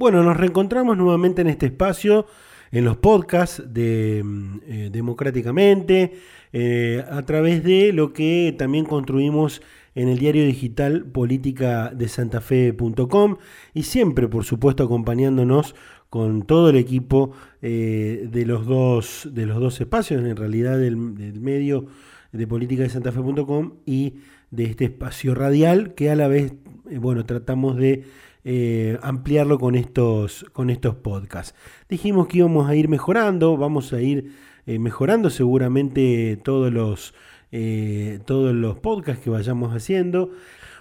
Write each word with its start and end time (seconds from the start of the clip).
Bueno, 0.00 0.22
nos 0.22 0.34
reencontramos 0.34 0.96
nuevamente 0.96 1.42
en 1.42 1.48
este 1.48 1.66
espacio, 1.66 2.24
en 2.72 2.86
los 2.86 2.96
podcasts 2.96 3.62
de 3.66 4.22
mm, 4.24 4.58
eh, 4.66 4.88
Democráticamente, 4.90 6.14
eh, 6.54 7.04
a 7.06 7.20
través 7.26 7.62
de 7.62 7.92
lo 7.92 8.14
que 8.14 8.54
también 8.58 8.86
construimos 8.86 9.60
en 9.94 10.08
el 10.08 10.18
diario 10.18 10.46
digital 10.46 11.04
política 11.04 11.90
de 11.90 12.08
santafe.com 12.08 13.36
y 13.74 13.82
siempre, 13.82 14.26
por 14.26 14.44
supuesto, 14.44 14.84
acompañándonos 14.84 15.74
con 16.08 16.46
todo 16.46 16.70
el 16.70 16.76
equipo 16.76 17.32
eh, 17.60 18.26
de, 18.32 18.46
los 18.46 18.64
dos, 18.64 19.28
de 19.30 19.44
los 19.44 19.60
dos 19.60 19.82
espacios, 19.82 20.24
en 20.24 20.34
realidad 20.34 20.78
del, 20.78 21.14
del 21.14 21.42
medio 21.42 21.88
de 22.32 22.46
política 22.46 22.84
de 22.84 22.88
santafe.com 22.88 23.74
y 23.84 24.14
de 24.50 24.64
este 24.64 24.86
espacio 24.86 25.34
radial 25.34 25.92
que 25.92 26.10
a 26.10 26.16
la 26.16 26.26
vez, 26.26 26.54
bueno, 26.90 27.26
tratamos 27.26 27.76
de 27.76 28.04
eh, 28.42 28.98
ampliarlo 29.02 29.58
con 29.58 29.74
estos, 29.74 30.46
con 30.54 30.70
estos 30.70 30.94
podcasts. 30.94 31.54
Dijimos 31.90 32.26
que 32.26 32.38
íbamos 32.38 32.70
a 32.70 32.74
ir 32.74 32.88
mejorando, 32.88 33.58
vamos 33.58 33.92
a 33.92 34.00
ir 34.00 34.32
eh, 34.64 34.78
mejorando 34.78 35.28
seguramente 35.28 36.40
todos 36.42 36.72
los, 36.72 37.12
eh, 37.52 38.18
todos 38.24 38.54
los 38.54 38.78
podcasts 38.78 39.22
que 39.22 39.28
vayamos 39.28 39.74
haciendo. 39.74 40.30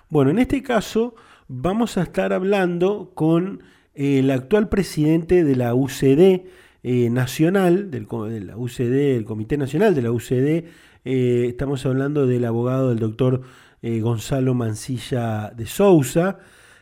Bueno, 0.07 0.31
en 0.31 0.39
este 0.39 0.63
caso 0.63 1.15
vamos 1.49 1.97
a 1.97 2.03
estar 2.03 2.31
hablando 2.31 3.11
con 3.13 3.61
el 3.93 4.31
actual 4.31 4.69
presidente 4.69 5.43
de 5.43 5.55
la 5.57 5.75
UCD 5.75 6.45
nacional, 7.11 7.91
del, 7.91 8.07
de 8.07 8.39
la 8.39 8.55
UCD, 8.55 9.17
el 9.17 9.25
Comité 9.25 9.57
Nacional 9.57 9.93
de 9.93 10.01
la 10.01 10.13
UCD, 10.13 10.63
estamos 11.03 11.85
hablando 11.85 12.25
del 12.25 12.45
abogado 12.45 12.87
del 12.87 12.99
doctor 12.99 13.41
Gonzalo 13.83 14.53
Mancilla 14.53 15.49
de 15.49 15.65
Sousa, 15.65 16.39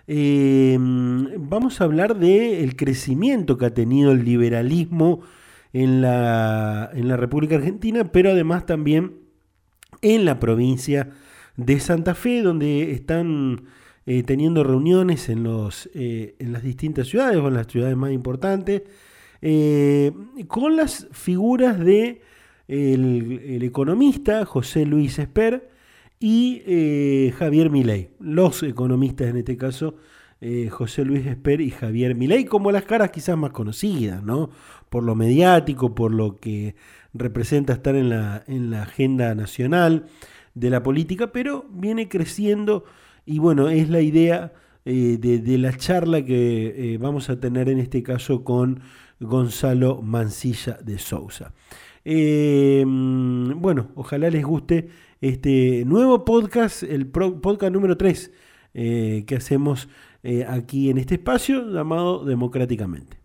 eh, 0.07 0.77
vamos 0.79 1.81
a 1.81 1.83
hablar 1.83 2.17
del 2.17 2.75
crecimiento 2.75 3.57
que 3.57 3.65
ha 3.65 3.73
tenido 3.73 4.11
el 4.11 4.23
liberalismo 4.25 5.21
en 5.73 6.01
la, 6.01 6.89
en 6.93 7.07
la 7.07 7.17
República 7.17 7.55
Argentina, 7.55 8.11
pero 8.11 8.31
además 8.31 8.65
también 8.65 9.19
en 10.01 10.25
la 10.25 10.39
provincia 10.39 11.11
de 11.55 11.79
Santa 11.79 12.15
Fe, 12.15 12.41
donde 12.41 12.91
están 12.91 13.63
eh, 14.05 14.23
teniendo 14.23 14.63
reuniones 14.63 15.27
en, 15.27 15.43
los, 15.43 15.89
eh, 15.93 16.35
en 16.39 16.53
las 16.53 16.63
distintas 16.63 17.07
ciudades 17.07 17.37
o 17.37 17.49
en 17.49 17.55
las 17.55 17.67
ciudades 17.67 17.97
más 17.97 18.11
importantes, 18.11 18.83
eh, 19.41 20.13
con 20.47 20.77
las 20.77 21.07
figuras 21.11 21.77
de 21.77 22.21
economista 22.69 24.45
José 24.45 24.85
Luis 24.85 25.19
Esper, 25.19 25.69
y 26.19 26.63
eh, 26.65 27.33
Javier 27.37 27.69
Milei. 27.69 28.09
Los 28.19 28.63
economistas 28.63 29.27
en 29.27 29.37
este 29.37 29.57
caso, 29.57 29.95
eh, 30.41 30.69
José 30.69 31.05
Luis 31.05 31.25
Esper 31.25 31.61
y 31.61 31.71
Javier 31.71 32.15
Milei, 32.15 32.45
como 32.45 32.71
las 32.71 32.83
caras 32.83 33.11
quizás 33.11 33.37
más 33.37 33.51
conocidas, 33.51 34.23
¿no? 34.23 34.49
Por 34.89 35.03
lo 35.03 35.15
mediático, 35.15 35.93
por 35.95 36.13
lo 36.13 36.37
que 36.37 36.75
representa 37.13 37.73
estar 37.73 37.95
en 37.95 38.09
la, 38.09 38.43
en 38.47 38.71
la 38.71 38.83
agenda 38.83 39.33
nacional 39.35 40.05
de 40.55 40.69
la 40.69 40.83
política, 40.83 41.31
pero 41.31 41.65
viene 41.71 42.07
creciendo 42.09 42.83
y 43.25 43.39
bueno, 43.39 43.69
es 43.69 43.89
la 43.89 44.01
idea 44.01 44.53
eh, 44.85 45.17
de, 45.19 45.57
la 45.57 45.75
charla 45.75 46.23
que 46.23 46.97
vamos 46.99 47.29
a 47.29 47.39
tener 47.39 47.69
en 47.69 47.79
este 47.79 48.01
caso 48.01 48.43
con 48.43 48.79
Gonzalo 49.19 50.01
Mancilla 50.01 50.77
de 50.81 50.97
Sousa. 50.97 51.53
bueno, 52.05 53.89
ojalá 53.95 54.29
les 54.29 54.45
guste 54.45 54.87
este 55.21 55.83
nuevo 55.85 56.25
podcast, 56.25 56.83
el 56.83 57.07
podcast 57.07 57.73
número 57.73 57.97
3 57.97 58.31
eh, 58.73 59.23
que 59.25 59.35
hacemos 59.35 59.89
eh, 60.23 60.45
aquí 60.47 60.89
en 60.89 60.97
este 60.97 61.15
espacio 61.15 61.69
llamado 61.71 62.23
Democráticamente. 62.25 63.17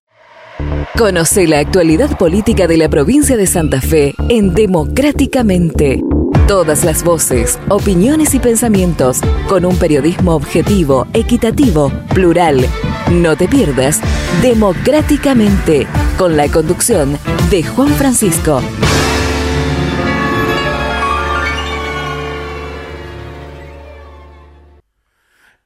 Conoce 0.97 1.47
la 1.47 1.59
actualidad 1.59 2.17
política 2.17 2.67
de 2.67 2.77
la 2.77 2.89
provincia 2.89 3.37
de 3.37 3.47
Santa 3.47 3.81
Fe 3.81 4.15
en 4.29 4.55
Democráticamente. 4.55 6.01
Todas 6.47 6.85
las 6.85 7.03
voces, 7.03 7.59
opiniones 7.69 8.35
y 8.35 8.39
pensamientos 8.39 9.21
con 9.49 9.65
un 9.65 9.77
periodismo 9.77 10.35
objetivo, 10.35 11.07
equitativo, 11.15 11.91
plural. 12.15 12.65
No 13.11 13.37
te 13.37 13.49
pierdas 13.49 14.01
Democráticamente 14.43 15.87
con 16.19 16.37
la 16.37 16.49
conducción 16.49 17.19
de 17.51 17.63
Juan 17.63 17.89
Francisco. 17.89 18.61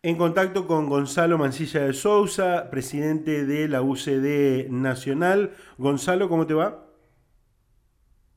En 0.06 0.16
contacto 0.16 0.68
con 0.68 0.88
Gonzalo 0.88 1.36
Mancilla 1.36 1.80
de 1.80 1.92
Sousa, 1.92 2.70
presidente 2.70 3.44
de 3.44 3.66
la 3.66 3.82
UCD 3.82 4.70
Nacional. 4.70 5.56
Gonzalo, 5.78 6.28
¿cómo 6.28 6.46
te 6.46 6.54
va? 6.54 6.78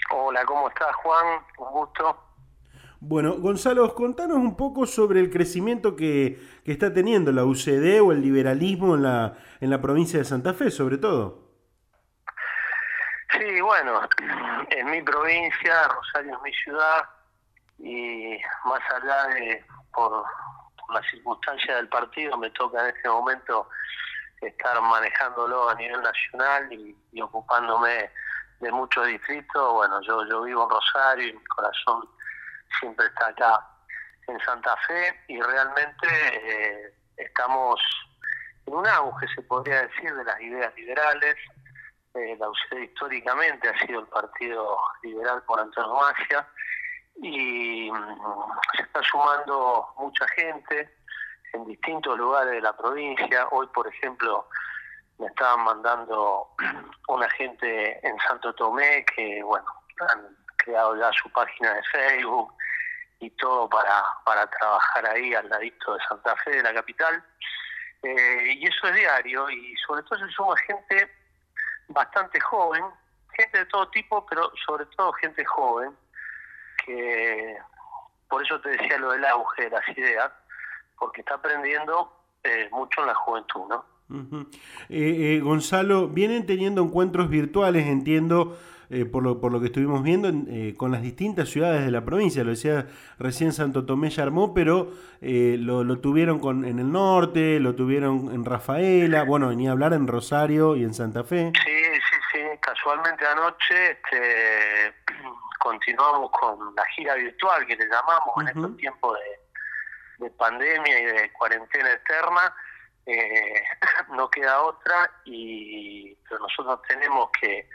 Hola, 0.10 0.44
¿cómo 0.46 0.68
estás, 0.68 0.96
Juan? 0.96 1.46
Un 1.60 1.70
gusto. 1.70 2.24
Bueno, 3.00 3.36
Gonzalo, 3.38 3.94
contanos 3.94 4.38
un 4.38 4.58
poco 4.58 4.88
sobre 4.88 5.20
el 5.20 5.30
crecimiento 5.30 5.96
que, 5.96 6.40
está 6.66 6.92
teniendo 6.92 7.32
la 7.32 7.46
UCD 7.46 8.02
o 8.02 8.14
el 8.14 8.24
liberalismo 8.24 8.96
en 8.96 9.04
la, 9.04 9.38
en 9.62 9.70
la 9.70 9.80
provincia 9.80 10.18
de 10.18 10.26
Santa 10.26 10.56
Fe, 10.56 10.72
sobre 10.72 10.98
todo. 10.98 11.52
Sí, 13.32 13.62
bueno, 13.62 14.02
en 14.72 14.90
mi 14.90 15.04
provincia, 15.04 15.88
Rosario 15.88 16.34
es 16.34 16.42
mi 16.42 16.52
ciudad, 16.52 17.04
y 17.78 18.40
más 18.66 18.82
allá 18.92 19.36
de 19.36 19.64
por 19.94 20.26
la 20.92 21.02
circunstancia 21.04 21.76
del 21.76 21.88
partido 21.90 22.38
me 22.38 22.50
toca 22.52 22.82
en 22.82 22.96
este 22.96 23.10
momento 23.10 23.70
estar 24.42 24.82
manejándolo 24.82 25.70
a 25.70 25.76
nivel 25.76 26.02
nacional 26.02 26.72
y, 26.72 27.22
ocupándome 27.22 28.10
de 28.60 28.72
muchos 28.72 29.08
distritos. 29.08 29.74
Bueno, 29.74 30.02
yo, 30.02 30.26
yo 30.28 30.44
vivo 30.44 30.64
en 30.64 30.70
Rosario 30.70 31.28
y 31.28 31.34
mi 31.34 31.46
corazón 31.46 32.08
siempre 32.80 33.06
está 33.08 33.28
acá 33.28 33.68
en 34.28 34.40
Santa 34.42 34.76
Fe 34.88 35.20
y 35.28 35.42
realmente 35.42 36.08
eh, 36.08 36.94
estamos 37.18 37.80
en 38.66 38.76
un 38.76 38.88
auge, 38.88 39.28
se 39.36 39.42
podría 39.42 39.82
decir, 39.82 40.14
de 40.14 40.24
las 40.24 40.40
ideas 40.42 40.74
liberales. 40.76 41.36
Eh, 42.14 42.36
la 42.40 42.50
UCD 42.50 42.84
históricamente 42.84 43.70
ha 43.70 43.78
sido 43.86 44.02
el 44.02 44.08
partido 44.08 44.78
liberal 45.04 45.44
por 45.44 45.60
antonomasia 45.60 46.48
y 47.22 47.92
sumando 49.04 49.88
mucha 49.98 50.28
gente 50.30 50.90
en 51.54 51.66
distintos 51.66 52.18
lugares 52.18 52.52
de 52.52 52.62
la 52.62 52.76
provincia. 52.76 53.48
Hoy, 53.52 53.68
por 53.68 53.88
ejemplo, 53.88 54.48
me 55.18 55.28
estaban 55.28 55.64
mandando 55.66 56.50
una 57.08 57.30
gente 57.32 58.08
en 58.08 58.18
Santo 58.20 58.54
Tomé 58.54 59.06
que, 59.16 59.42
bueno, 59.44 59.66
han 60.10 60.36
creado 60.58 60.96
ya 60.98 61.12
su 61.14 61.30
página 61.32 61.74
de 61.74 61.84
Facebook 61.92 62.54
y 63.20 63.30
todo 63.32 63.70
para, 63.70 64.04
para 64.24 64.48
trabajar 64.48 65.06
ahí 65.08 65.34
al 65.34 65.50
ladito 65.50 65.94
de 65.94 66.00
Santa 66.08 66.36
Fe, 66.38 66.52
de 66.52 66.64
la 66.64 66.74
capital. 66.74 67.24
Eh, 68.02 68.54
y 68.56 68.66
eso 68.66 68.88
es 68.88 68.96
diario 68.96 69.50
y 69.50 69.76
sobre 69.86 70.04
todo 70.04 70.20
se 70.20 70.30
suma 70.30 70.56
gente 70.66 71.12
bastante 71.90 72.40
joven, 72.40 72.86
gente 73.36 73.58
de 73.58 73.66
todo 73.66 73.90
tipo, 73.90 74.26
pero 74.26 74.52
sobre 74.66 74.86
todo 74.86 75.12
gente 75.14 75.44
joven 75.44 75.98
que 76.86 77.58
por 78.30 78.44
eso 78.44 78.60
te 78.62 78.70
decía 78.70 78.98
lo 78.98 79.12
del 79.12 79.26
auge 79.26 79.64
de 79.64 79.70
las 79.72 79.98
ideas, 79.98 80.32
porque 80.98 81.22
está 81.22 81.36
aprendiendo 81.36 82.14
eh, 82.44 82.70
mucho 82.72 83.02
en 83.02 83.08
la 83.08 83.16
juventud, 83.16 83.62
¿no? 83.70 83.86
Eh, 84.90 85.36
eh, 85.36 85.40
Gonzalo, 85.40 86.08
vienen 86.08 86.46
teniendo 86.46 86.82
encuentros 86.82 87.30
virtuales, 87.30 87.86
entiendo, 87.86 88.58
por, 89.12 89.22
lo, 89.22 89.40
por 89.40 89.52
lo 89.52 89.60
que 89.60 89.68
estuvimos 89.68 90.02
viendo, 90.02 90.32
con 90.76 90.92
las 90.92 91.04
distintas 91.04 91.50
ciudades 91.50 91.86
de 91.86 91.92
la 91.92 92.04
provincia. 92.04 92.44
Lo 92.44 92.50
decía 92.50 92.88
recién 93.20 93.54
Santo 93.54 93.86
Tomé 93.86 94.10
ya 94.10 94.24
armó, 94.24 94.52
pero 94.56 94.92
lo, 95.22 95.84
lo, 95.84 96.00
tuvieron 96.00 96.40
con, 96.40 96.66
en 96.66 96.80
el 96.80 96.92
norte, 96.92 97.60
lo 97.60 97.76
tuvieron 97.76 98.34
en 98.34 98.46
Rafaela, 98.46 99.26
bueno, 99.26 99.50
venía 99.50 99.70
a 99.70 99.74
hablar 99.74 99.94
en 99.94 100.08
Rosario 100.08 100.76
y 100.76 100.84
en 100.84 100.96
Santa 100.96 101.24
Fe. 101.24 101.52
Sí, 101.64 101.72
sí, 101.72 102.16
sí. 102.34 102.40
Casualmente 102.62 103.28
anoche 103.28 103.92
este, 103.92 104.96
continuamos 105.60 106.32
con 106.32 106.74
la 106.76 106.86
gira 106.88 107.16
virtual 107.16 107.66
que 107.68 107.76
le 107.76 107.88
llamamos 107.88 108.34
en 108.42 108.48
estos 108.48 108.78
tiempos 108.78 109.18
de, 110.18 110.30
pandemia 110.32 111.00
y 111.00 111.06
de 111.06 111.32
cuarentena 111.34 111.92
externa. 111.92 112.56
Eh, 113.06 113.64
no 114.16 114.30
queda 114.30 114.62
otra 114.62 115.10
y 115.26 116.16
pero 116.28 116.42
nosotros 116.42 116.82
tenemos 116.88 117.30
que, 117.40 117.68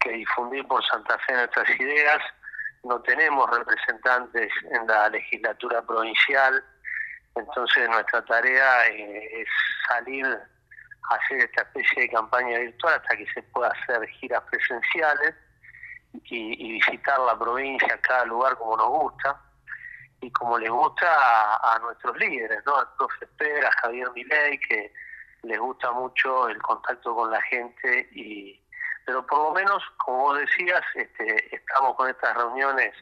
que 0.00 0.10
difundir 0.10 0.66
por 0.66 0.84
Santa 0.84 1.18
Fe 1.20 1.34
nuestras 1.34 1.68
ideas. 1.80 2.22
No 2.84 3.00
tenemos 3.00 3.50
representantes 3.50 4.52
en 4.70 4.86
la 4.86 5.08
legislatura 5.08 5.82
provincial 5.82 6.62
entonces 7.34 7.88
nuestra 7.88 8.24
tarea 8.24 8.86
eh, 8.88 9.42
es 9.42 9.48
salir 9.88 10.26
a 10.26 11.14
hacer 11.14 11.40
esta 11.40 11.62
especie 11.62 12.02
de 12.02 12.10
campaña 12.10 12.58
virtual 12.58 12.94
hasta 12.94 13.16
que 13.16 13.26
se 13.32 13.42
pueda 13.44 13.68
hacer 13.68 14.06
giras 14.08 14.42
presenciales 14.50 15.34
y, 16.24 16.72
visitar 16.72 17.18
la 17.20 17.38
provincia, 17.38 18.00
cada 18.00 18.24
lugar 18.24 18.56
como 18.56 18.76
nos 18.76 18.88
gusta 18.88 19.40
y 20.20 20.30
como 20.32 20.58
le 20.58 20.68
gusta 20.68 21.06
a, 21.56 21.78
nuestros 21.80 22.16
líderes, 22.16 22.64
¿no? 22.64 22.76
Al 22.76 22.88
profe 22.96 23.26
Pera, 23.38 23.68
a 23.68 23.80
Javier 23.82 24.10
Milei, 24.14 24.58
que 24.58 24.92
les 25.42 25.58
gusta 25.58 25.92
mucho 25.92 26.48
el 26.48 26.60
contacto 26.62 27.14
con 27.14 27.30
la 27.30 27.40
gente 27.42 28.08
y 28.12 28.60
pero 29.06 29.26
por 29.26 29.38
lo 29.38 29.52
menos 29.52 29.82
como 29.98 30.18
vos 30.18 30.38
decías 30.38 30.82
este, 30.94 31.54
estamos 31.54 31.94
con 31.96 32.08
estas 32.08 32.34
reuniones 32.34 32.94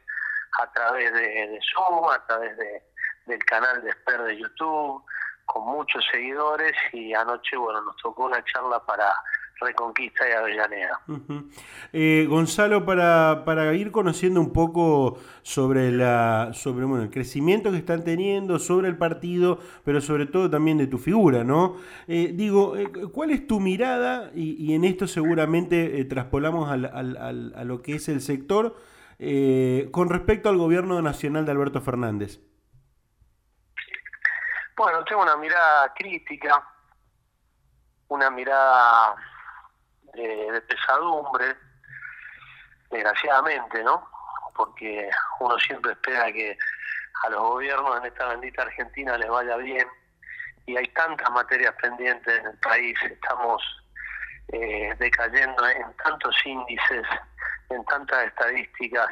a 0.60 0.72
través 0.72 1.12
de, 1.12 1.60
Zoom 1.72 2.10
a 2.10 2.26
través 2.26 2.56
de, 2.56 2.82
del 3.26 3.44
canal 3.44 3.80
de 3.82 3.90
Esper 3.90 4.22
de 4.22 4.36
YouTube 4.36 5.04
con 5.46 5.64
muchos 5.64 6.04
seguidores 6.10 6.72
y 6.92 7.14
anoche 7.14 7.56
bueno 7.56 7.80
nos 7.82 7.96
tocó 7.98 8.24
una 8.24 8.42
charla 8.44 8.84
para 8.84 9.14
Reconquista 9.60 10.28
y 10.28 10.32
Avellaneda. 10.32 11.00
Eh, 11.92 12.26
Gonzalo, 12.28 12.84
para, 12.84 13.44
para 13.44 13.74
ir 13.74 13.92
conociendo 13.92 14.40
un 14.40 14.52
poco 14.52 15.18
sobre 15.42 15.92
la 15.92 16.50
sobre 16.52 16.84
bueno, 16.84 17.04
el 17.04 17.10
crecimiento 17.10 17.70
que 17.70 17.76
están 17.76 18.02
teniendo, 18.02 18.58
sobre 18.58 18.88
el 18.88 18.96
partido, 18.96 19.58
pero 19.84 20.00
sobre 20.00 20.26
todo 20.26 20.50
también 20.50 20.78
de 20.78 20.86
tu 20.86 20.98
figura, 20.98 21.44
¿no? 21.44 21.76
Eh, 22.08 22.32
digo, 22.34 22.76
eh, 22.76 22.90
¿cuál 23.12 23.30
es 23.30 23.46
tu 23.46 23.60
mirada? 23.60 24.30
Y, 24.34 24.74
en 24.74 24.84
esto 24.84 25.06
seguramente 25.06 26.04
traspolamos 26.06 26.70
al, 26.70 26.86
al, 26.86 27.52
a 27.54 27.64
lo 27.64 27.82
que 27.82 27.96
es 27.96 28.08
el 28.08 28.20
sector 28.20 28.76
con 29.92 30.08
respecto 30.08 30.48
al 30.48 30.56
gobierno 30.56 31.00
nacional 31.00 31.44
de 31.44 31.52
Alberto 31.52 31.80
Fernández. 31.80 32.40
Bueno, 34.76 35.04
tengo 35.04 35.22
una 35.22 35.36
mirada 35.36 35.92
crítica, 35.94 36.60
una 38.08 38.30
mirada 38.30 39.14
de, 40.14 40.62
pesadumbre, 40.62 41.56
desgraciadamente, 42.90 43.82
¿no? 43.82 44.08
Porque 44.54 45.10
uno 45.40 45.58
siempre 45.58 45.92
espera 45.92 46.30
que 46.32 46.56
a 47.24 47.30
los 47.30 47.40
gobiernos 47.40 47.98
en 47.98 48.06
esta 48.06 48.28
bendita 48.28 48.62
Argentina 48.62 49.16
les 49.16 49.28
vaya 49.28 49.56
bien 49.56 49.88
y 50.66 50.76
hay 50.76 50.86
tantas 50.88 51.30
materias 51.30 51.74
pendientes 51.80 52.38
en 52.38 52.46
el 52.46 52.58
país, 52.58 52.96
estamos 53.02 53.62
eh, 54.48 54.94
decayendo 54.98 55.66
en 55.68 55.96
tantos 56.04 56.34
índices, 56.44 57.06
en 57.70 57.84
tantas 57.86 58.26
estadísticas, 58.26 59.08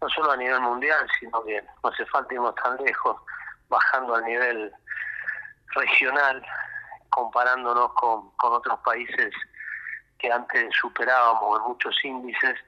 no 0.00 0.08
solo 0.10 0.32
a 0.32 0.36
nivel 0.36 0.60
mundial, 0.60 1.06
sino 1.18 1.42
que 1.44 1.62
no 1.82 1.90
hace 1.90 2.06
falta 2.06 2.32
irnos 2.32 2.54
tan 2.54 2.76
lejos, 2.84 3.20
bajando 3.68 4.14
a 4.14 4.20
nivel 4.22 4.72
regional, 5.74 6.44
comparándonos 7.10 7.92
con, 7.94 8.30
con 8.36 8.52
otros 8.52 8.78
países 8.80 9.34
que 10.18 10.30
antes 10.30 10.74
superábamos 10.74 11.58
en 11.58 11.64
muchos 11.68 12.04
índices. 12.04 12.58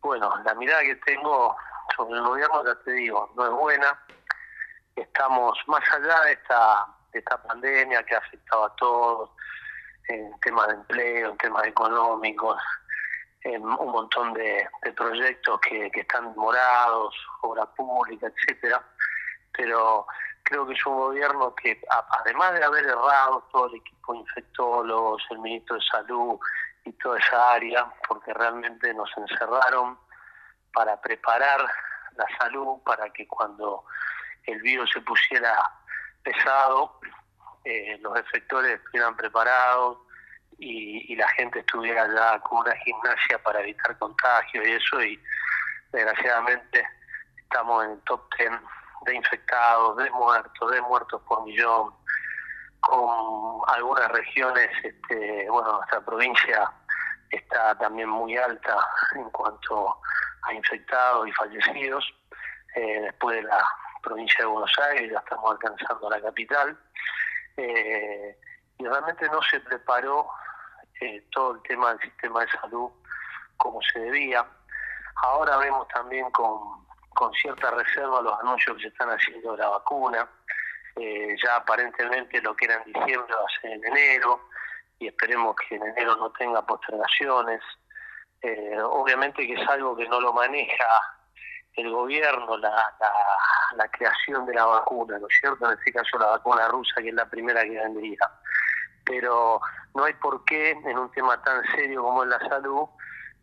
Bueno, 0.00 0.32
la 0.44 0.54
mirada 0.54 0.82
que 0.82 0.96
tengo 0.96 1.56
sobre 1.94 2.16
el 2.16 2.24
gobierno, 2.24 2.64
ya 2.64 2.74
te 2.82 2.92
digo, 2.92 3.30
no 3.36 3.44
es 3.44 3.52
buena. 3.52 3.98
Estamos 4.96 5.58
más 5.66 5.82
allá 5.92 6.20
de 6.22 6.32
esta, 6.32 6.86
de 7.12 7.18
esta 7.18 7.42
pandemia 7.42 8.02
que 8.04 8.14
ha 8.14 8.18
afectado 8.18 8.64
a 8.64 8.76
todos, 8.76 9.30
en 10.08 10.38
temas 10.40 10.68
de 10.68 10.74
empleo, 10.74 11.30
en 11.30 11.38
temas 11.38 11.66
económicos, 11.66 12.60
en 13.42 13.64
un 13.64 13.92
montón 13.92 14.32
de, 14.34 14.68
proyectos 14.96 15.60
que, 15.60 15.90
que 15.90 16.00
están 16.00 16.34
morados, 16.34 17.14
obra 17.42 17.66
pública, 17.66 18.26
etcétera. 18.26 18.82
Pero 19.52 20.06
creo 20.48 20.66
que 20.66 20.74
es 20.74 20.86
un 20.86 20.96
gobierno 20.96 21.54
que, 21.54 21.80
además 21.90 22.54
de 22.54 22.64
haber 22.64 22.86
errado 22.86 23.46
todo 23.52 23.66
el 23.66 23.76
equipo 23.76 24.12
de 24.12 24.18
infectólogos, 24.20 25.22
el 25.30 25.38
ministro 25.40 25.76
de 25.76 25.82
Salud, 25.82 26.38
y 26.88 26.92
toda 26.94 27.18
esa 27.18 27.52
área, 27.52 27.86
porque 28.08 28.32
realmente 28.32 28.92
nos 28.94 29.10
encerraron 29.16 29.98
para 30.72 31.00
preparar 31.00 31.60
la 32.16 32.26
salud 32.38 32.82
para 32.84 33.10
que 33.10 33.26
cuando 33.26 33.84
el 34.44 34.60
virus 34.62 34.90
se 34.92 35.00
pusiera 35.02 35.54
pesado, 36.22 36.98
eh, 37.64 37.98
los 38.00 38.18
efectores 38.18 38.78
estuvieran 38.78 39.16
preparados 39.16 39.98
y, 40.58 41.14
la 41.16 41.28
gente 41.30 41.60
estuviera 41.60 42.06
ya 42.14 42.38
con 42.40 42.58
una 42.58 42.76
gimnasia 42.76 43.42
para 43.42 43.60
evitar 43.60 43.98
contagios 43.98 44.66
y 44.66 44.72
eso, 44.72 45.02
y 45.02 45.20
desgraciadamente 45.92 46.86
estamos 47.36 47.84
en 47.84 47.90
el 47.92 48.00
top 48.02 48.22
10 48.38 48.50
de 49.06 49.14
infectados, 49.16 49.96
de 49.96 50.10
muertos, 50.10 50.70
de 50.70 50.80
muertos 50.82 51.20
por 51.22 51.44
millón, 51.44 51.92
con 52.80 53.60
algunas 53.66 54.08
regiones, 54.08 54.70
este, 54.82 55.48
bueno, 55.50 55.72
nuestra 55.74 56.00
provincia 56.00 56.70
está 57.30 57.76
también 57.78 58.08
muy 58.08 58.36
alta 58.36 58.76
en 59.14 59.28
cuanto 59.30 60.00
a 60.42 60.52
infectados 60.52 61.28
y 61.28 61.32
fallecidos. 61.32 62.04
Eh, 62.74 63.00
después 63.02 63.36
de 63.36 63.42
la 63.42 63.64
provincia 64.02 64.40
de 64.40 64.46
Buenos 64.46 64.72
Aires 64.90 65.10
ya 65.10 65.18
estamos 65.18 65.52
alcanzando 65.52 66.10
la 66.10 66.20
capital. 66.20 66.78
Eh, 67.56 68.38
y 68.78 68.84
realmente 68.86 69.28
no 69.28 69.42
se 69.42 69.60
preparó 69.60 70.28
eh, 71.00 71.26
todo 71.32 71.54
el 71.56 71.62
tema 71.62 71.90
del 71.90 72.00
sistema 72.00 72.40
de 72.40 72.50
salud 72.52 72.90
como 73.56 73.80
se 73.82 73.98
debía. 73.98 74.46
Ahora 75.22 75.56
vemos 75.56 75.88
también 75.88 76.30
con, 76.30 76.86
con 77.10 77.32
cierta 77.34 77.70
reserva 77.72 78.22
los 78.22 78.38
anuncios 78.40 78.76
que 78.76 78.82
se 78.82 78.88
están 78.88 79.10
haciendo 79.10 79.52
de 79.52 79.58
la 79.58 79.68
vacuna. 79.68 80.28
Ya 81.42 81.56
aparentemente 81.56 82.40
lo 82.42 82.54
que 82.54 82.66
era 82.66 82.82
en 82.82 82.92
diciembre 82.92 83.34
va 83.34 83.42
a 83.42 83.60
ser 83.60 83.72
en 83.72 83.84
enero 83.84 84.48
y 84.98 85.08
esperemos 85.08 85.54
que 85.56 85.76
en 85.76 85.82
enero 85.82 86.16
no 86.16 86.30
tenga 86.32 86.64
postergaciones. 86.64 87.60
Eh, 88.42 88.78
obviamente 88.82 89.46
que 89.46 89.54
es 89.54 89.68
algo 89.68 89.96
que 89.96 90.08
no 90.08 90.20
lo 90.20 90.32
maneja 90.32 90.86
el 91.74 91.90
gobierno, 91.90 92.56
la, 92.56 92.92
la, 93.76 93.88
creación 93.88 94.46
de 94.46 94.54
la 94.54 94.64
vacuna, 94.64 95.18
¿no 95.18 95.26
es 95.28 95.38
cierto? 95.40 95.66
En 95.66 95.78
este 95.78 95.92
caso 95.92 96.18
la 96.18 96.26
vacuna 96.26 96.66
rusa, 96.68 97.00
que 97.00 97.08
es 97.08 97.14
la 97.14 97.26
primera 97.26 97.62
que 97.62 97.78
vendría. 97.78 98.18
Pero 99.04 99.60
no 99.94 100.04
hay 100.04 100.14
por 100.14 100.44
qué, 100.44 100.70
en 100.70 100.98
un 100.98 101.10
tema 101.12 101.40
tan 101.42 101.64
serio 101.74 102.02
como 102.02 102.24
es 102.24 102.30
la 102.30 102.38
salud, 102.48 102.88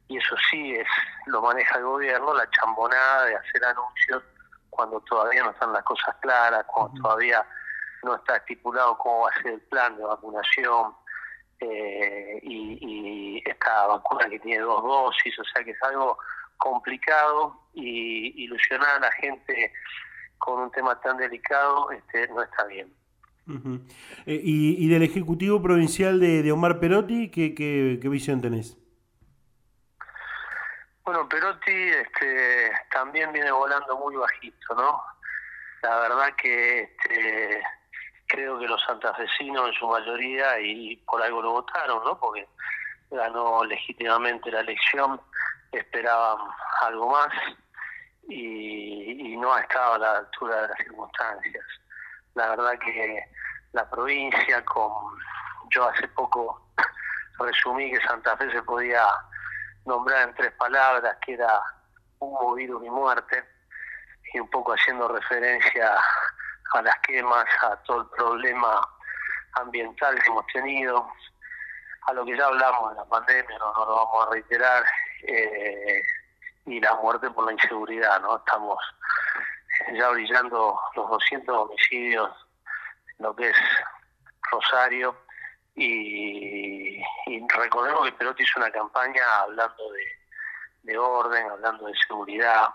y 0.07 0.17
eso 0.17 0.35
sí 0.49 0.75
es 0.75 0.87
lo 1.27 1.41
maneja 1.41 1.77
el 1.77 1.85
gobierno, 1.85 2.33
la 2.33 2.49
chambonada 2.51 3.25
de 3.25 3.35
hacer 3.35 3.65
anuncios 3.65 4.23
cuando 4.75 4.99
todavía 5.01 5.43
no 5.43 5.51
están 5.51 5.73
las 5.73 5.83
cosas 5.83 6.15
claras, 6.21 6.65
cuando 6.65 7.01
todavía 7.01 7.45
no 8.03 8.15
está 8.15 8.37
estipulado 8.37 8.97
cómo 8.97 9.21
va 9.21 9.29
a 9.29 9.41
ser 9.41 9.53
el 9.53 9.61
plan 9.61 9.95
de 9.97 10.03
vacunación, 10.03 10.93
eh, 11.59 12.39
y, 12.43 13.41
esta 13.45 13.87
vacuna 13.87 14.27
que 14.29 14.39
tiene 14.39 14.61
dos 14.61 14.83
dosis, 14.83 15.37
o 15.39 15.43
sea 15.43 15.63
que 15.63 15.71
es 15.71 15.83
algo 15.83 16.17
complicado 16.57 17.61
y 17.73 18.43
ilusionar 18.43 18.97
a 18.97 18.99
la 18.99 19.11
gente 19.13 19.71
con 20.37 20.61
un 20.61 20.71
tema 20.71 20.99
tan 21.01 21.17
delicado 21.17 21.91
este, 21.91 22.27
no 22.29 22.41
está 22.41 22.65
bien. 22.65 22.91
Eh, 24.25 24.41
y, 24.43 24.87
del 24.89 25.03
Ejecutivo 25.03 25.61
Provincial 25.61 26.19
de, 26.19 26.51
Omar 26.51 26.79
Perotti, 26.79 27.29
¿qué, 27.29 27.53
qué, 27.53 28.09
visión 28.09 28.41
tenés? 28.41 28.77
Bueno, 31.05 31.29
Perotti 31.29 31.71
este, 31.71 32.71
también 32.91 33.31
viene 33.31 33.51
volando 33.51 33.95
muy 33.95 34.15
bajito, 34.15 34.73
¿no? 34.73 35.03
La 35.83 35.99
verdad 35.99 36.35
que 36.35 36.81
este, 36.81 37.61
creo 38.25 38.57
que 38.57 38.67
los 38.67 38.81
santafesinos 38.81 39.67
en 39.67 39.73
su 39.75 39.87
mayoría, 39.87 40.59
y 40.59 40.97
por 41.05 41.21
algo 41.21 41.43
lo 41.43 41.51
votaron, 41.51 42.03
¿no? 42.03 42.19
Porque 42.19 42.47
ganó 43.11 43.63
legítimamente 43.65 44.49
la 44.49 44.61
elección, 44.61 45.21
esperaban 45.71 46.39
algo 46.81 47.07
más 47.11 47.29
y, 48.27 49.37
no 49.37 49.53
ha 49.53 49.61
estado 49.61 49.93
a 49.93 49.99
la 49.99 50.17
altura 50.17 50.63
de 50.63 50.67
las 50.69 50.77
circunstancias. 50.79 51.65
La 52.33 52.49
verdad 52.49 52.79
que 52.79 53.23
la 53.73 53.87
provincia, 53.91 54.65
con 54.65 54.91
yo 55.69 55.87
hace 55.87 56.07
poco 56.07 56.59
resumí 57.39 57.91
que 57.91 58.01
Santa 58.01 58.35
Fe 58.37 58.49
se 58.51 58.63
podía 58.63 59.05
nombrar 59.85 60.29
en 60.29 60.35
tres 60.35 60.51
palabras, 60.53 61.17
que 61.25 61.33
era 61.33 61.61
humo, 62.19 62.55
virus 62.55 62.83
y 62.85 62.89
muerte, 62.89 63.43
y 64.33 64.39
un 64.39 64.49
poco 64.49 64.73
haciendo 64.73 65.07
referencia 65.07 65.95
a 66.73 66.81
las 66.81 66.99
quemas, 66.99 67.45
a 67.63 67.75
todo 67.83 68.01
el 68.01 68.07
problema 68.09 68.81
ambiental 69.53 70.19
que 70.19 70.27
hemos 70.27 70.45
tenido, 70.47 71.07
a 72.07 72.13
lo 72.13 72.25
que 72.25 72.37
ya 72.37 72.45
hablamos 72.45 72.91
de 72.91 72.97
la 72.97 73.05
pandemia, 73.05 73.57
no, 73.57 73.73
lo 73.73 73.95
vamos 73.95 74.27
a 74.27 74.31
reiterar, 74.31 74.83
eh, 75.23 76.01
y 76.65 76.79
la 76.79 76.95
muerte 76.95 77.29
por 77.31 77.45
la 77.45 77.53
inseguridad, 77.53 78.19
¿no? 78.21 78.37
Estamos 78.37 78.77
ya 79.93 80.09
brillando 80.09 80.79
los 80.95 81.09
200 81.09 81.55
homicidios 81.55 82.29
lo 83.19 83.35
que 83.35 83.49
es 83.49 83.57
Rosario, 84.51 85.15
y, 85.75 87.01
recordemos 87.49 88.05
que 88.05 88.11
Perotti 88.13 88.43
hizo 88.43 88.59
una 88.59 88.71
campaña 88.71 89.23
hablando 89.41 89.83
de 90.83 90.97
orden, 90.97 91.49
hablando 91.49 91.87
de 91.87 91.93
seguridad, 92.07 92.69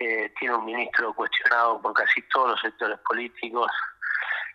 eh, 0.00 0.32
tiene 0.38 0.54
un 0.54 0.64
ministro 0.64 1.12
cuestionado 1.12 1.80
por 1.82 1.92
casi 1.92 2.22
todos 2.28 2.50
los 2.50 2.60
sectores 2.60 2.98
políticos, 3.00 3.70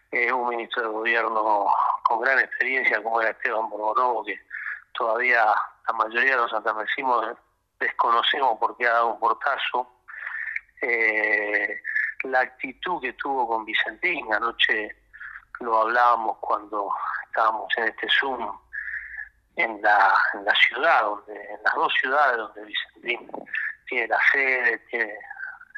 es 0.09 0.31
un 0.31 0.47
ministro 0.47 0.83
de 0.83 0.87
gobierno 0.87 1.65
con 2.03 2.21
gran 2.21 2.39
experiencia 2.39 3.01
como 3.03 3.19
era 3.19 3.31
Esteban 3.31 3.69
Borgonovo, 3.69 4.23
que 4.23 4.39
todavía 4.93 5.43
la 5.87 5.93
mayoría 5.93 6.31
de 6.31 6.37
los 6.37 6.51
santafesinos 6.51 7.35
desconocemos 7.79 8.57
por 8.57 8.77
qué 8.77 8.87
ha 8.87 8.93
dado 8.93 9.13
un 9.13 9.19
portazo. 9.19 9.87
Eh, 10.81 11.81
la 12.23 12.41
actitud 12.41 13.01
que 13.01 13.13
tuvo 13.13 13.47
con 13.47 13.65
Vicentín, 13.65 14.33
anoche 14.33 14.95
lo 15.59 15.81
hablábamos 15.81 16.37
cuando 16.39 16.89
estábamos 17.27 17.67
en 17.77 17.85
este 17.85 18.07
Zoom 18.09 18.62
en 19.55 19.81
la, 19.81 20.13
en 20.33 20.45
la 20.45 20.53
ciudad, 20.55 21.03
donde, 21.03 21.33
en 21.33 21.63
las 21.63 21.73
dos 21.75 21.93
ciudades 22.01 22.37
donde 22.37 22.65
Vicentín 22.65 23.29
tiene 23.87 24.07
la 24.07 24.19
sede, 24.31 24.79
tiene 24.89 25.13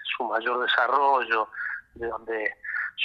su 0.04 0.24
mayor 0.24 0.62
desarrollo, 0.62 1.50
de 1.96 2.08
donde 2.08 2.56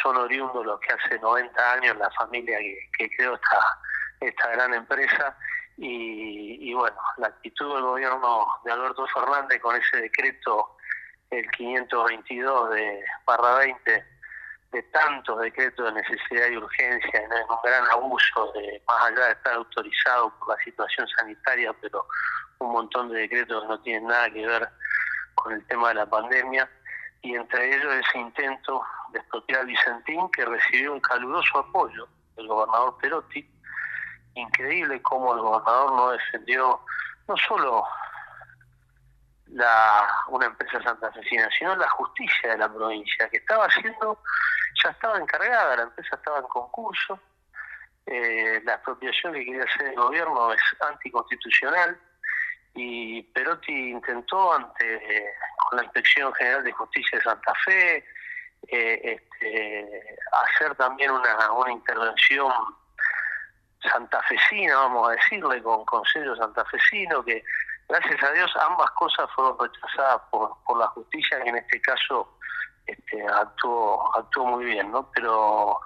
son 0.02 0.16
oriundos 0.16 0.64
los 0.64 0.78
que 0.80 0.92
hace 0.92 1.18
90 1.18 1.72
años 1.72 1.96
la 1.96 2.10
familia 2.10 2.58
que, 2.96 3.10
creó 3.16 3.34
esta, 3.34 3.78
esta 4.20 4.48
gran 4.50 4.74
empresa. 4.74 5.36
Y, 5.76 6.74
bueno, 6.74 6.96
la 7.16 7.28
actitud 7.28 7.74
del 7.74 7.82
gobierno 7.82 8.46
de 8.64 8.72
Alberto 8.72 9.06
Fernández 9.08 9.60
con 9.62 9.74
ese 9.74 9.96
decreto, 10.02 10.76
el 11.30 11.50
522 11.52 12.70
de 12.70 13.04
barra 13.24 13.54
20, 13.54 14.04
de 14.72 14.82
tantos 14.84 15.40
decretos 15.40 15.86
de 15.86 16.00
necesidad 16.00 16.48
y 16.48 16.56
urgencia, 16.56 17.20
en 17.20 17.32
un 17.32 17.58
gran 17.64 17.84
abuso, 17.90 18.52
de 18.52 18.82
más 18.86 19.04
allá 19.06 19.26
de 19.26 19.32
estar 19.32 19.54
autorizado 19.54 20.30
por 20.38 20.56
la 20.56 20.64
situación 20.64 21.08
sanitaria, 21.08 21.72
pero 21.80 22.06
un 22.58 22.72
montón 22.72 23.08
de 23.10 23.20
decretos 23.20 23.66
no 23.66 23.80
tienen 23.80 24.06
nada 24.06 24.30
que 24.30 24.46
ver 24.46 24.68
con 25.34 25.52
el 25.52 25.66
tema 25.66 25.88
de 25.88 25.94
la 25.94 26.06
pandemia, 26.06 26.70
y 27.22 27.34
entre 27.34 27.74
ellos 27.74 27.92
ese 27.94 28.18
intento 28.18 28.82
de 29.12 29.18
expropiar 29.18 29.66
Vicentín, 29.66 30.30
que 30.30 30.44
recibió 30.44 30.92
un 30.92 31.00
caluroso 31.00 31.58
apoyo 31.58 32.08
del 32.36 32.46
gobernador 32.46 32.96
Perotti. 32.98 33.48
Increíble 34.34 35.02
cómo 35.02 35.34
el 35.34 35.40
gobernador 35.40 35.92
no 35.92 36.10
defendió 36.12 36.80
no 37.26 37.36
solo 37.36 37.84
la, 39.52 40.08
una 40.28 40.46
empresa 40.46 40.82
santafesina, 40.82 41.48
sino 41.58 41.76
la 41.76 41.88
justicia 41.90 42.50
de 42.50 42.58
la 42.58 42.72
provincia, 42.72 43.28
que 43.28 43.38
estaba 43.38 43.66
haciendo, 43.66 44.22
ya 44.82 44.90
estaba 44.90 45.18
encargada, 45.18 45.76
la 45.76 45.82
empresa 45.82 46.16
estaba 46.16 46.38
en 46.38 46.44
concurso, 46.44 47.18
eh, 48.06 48.60
la 48.64 48.74
expropiación 48.74 49.32
que 49.34 49.44
quería 49.44 49.64
hacer 49.64 49.88
el 49.88 49.96
gobierno 49.96 50.52
es 50.52 50.60
anticonstitucional 50.80 51.98
y 52.74 53.22
Perotti 53.22 53.90
intentó 53.90 54.52
ante 54.52 55.34
con 55.68 55.78
la 55.78 55.84
Inspección 55.84 56.32
General 56.34 56.64
de 56.64 56.72
Justicia 56.72 57.18
de 57.18 57.24
Santa 57.24 57.52
Fe 57.64 58.04
eh, 58.68 59.18
este, 59.18 60.18
hacer 60.32 60.74
también 60.76 61.10
una, 61.10 61.52
una 61.52 61.72
intervención 61.72 62.52
santafesina, 63.82 64.76
vamos 64.76 65.08
a 65.08 65.12
decirle, 65.12 65.62
con 65.62 65.84
Consejo 65.86 66.36
Santafesino, 66.36 67.24
que 67.24 67.42
gracias 67.88 68.22
a 68.22 68.32
Dios 68.32 68.52
ambas 68.56 68.90
cosas 68.92 69.28
fueron 69.34 69.56
rechazadas 69.58 70.20
por, 70.30 70.52
por 70.64 70.78
la 70.78 70.86
justicia, 70.88 71.42
que 71.42 71.48
en 71.48 71.56
este 71.56 71.80
caso 71.80 72.38
este, 72.90 73.26
actuó, 73.26 74.16
actuó 74.16 74.46
muy 74.46 74.64
bien, 74.64 74.90
¿no? 74.90 75.10
Pero 75.14 75.80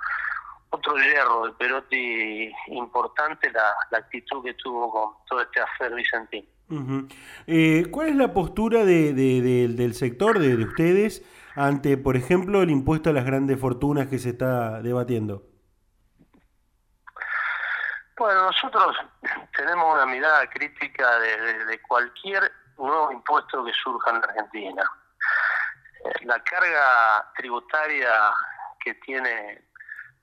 otro 0.70 0.96
hierro 0.96 1.46
de 1.46 1.52
Perotti 1.52 2.52
importante, 2.68 3.50
la, 3.52 3.74
la 3.90 3.98
actitud 3.98 4.42
que 4.42 4.54
tuvo 4.54 4.90
con 4.90 5.24
todo 5.28 5.42
este 5.42 5.60
afer 5.60 5.94
Vicentín. 5.94 6.48
Eh, 7.46 7.86
¿Cuál 7.90 8.08
es 8.08 8.16
la 8.16 8.32
postura 8.32 8.84
de, 8.84 9.12
del 9.12 9.94
sector, 9.94 10.38
de, 10.38 10.56
de, 10.56 10.64
ustedes, 10.64 11.24
ante, 11.54 11.96
por 11.96 12.16
ejemplo, 12.16 12.62
el 12.62 12.70
impuesto 12.70 13.10
a 13.10 13.12
las 13.12 13.24
grandes 13.24 13.60
fortunas 13.60 14.08
que 14.08 14.18
se 14.18 14.30
está 14.30 14.82
debatiendo? 14.82 15.42
Bueno, 18.16 18.46
nosotros 18.46 18.96
tenemos 19.56 19.92
una 19.94 20.06
mirada 20.06 20.48
crítica 20.48 21.18
de, 21.18 21.80
cualquier 21.82 22.50
nuevo 22.78 23.12
impuesto 23.12 23.64
que 23.64 23.72
surja 23.72 24.10
en 24.10 24.20
la 24.20 24.26
Argentina. 24.26 24.82
La 26.24 26.38
carga 26.42 27.30
tributaria 27.36 28.32
que 28.82 28.94
tiene 28.94 29.62